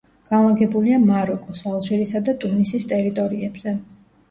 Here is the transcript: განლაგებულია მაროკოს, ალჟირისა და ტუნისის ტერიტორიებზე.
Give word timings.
განლაგებულია 0.27 0.97
მაროკოს, 1.03 1.61
ალჟირისა 1.73 2.23
და 2.31 2.37
ტუნისის 2.47 2.91
ტერიტორიებზე. 2.95 3.79